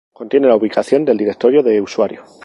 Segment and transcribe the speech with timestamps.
[0.11, 2.23] Contiene la ubicación del directorio de usuario.